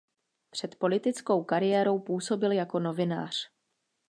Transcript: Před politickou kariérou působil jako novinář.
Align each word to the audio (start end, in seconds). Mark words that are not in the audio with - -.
Před 0.49 0.75
politickou 0.75 1.43
kariérou 1.43 1.99
působil 1.99 2.51
jako 2.51 2.79
novinář. 2.79 3.51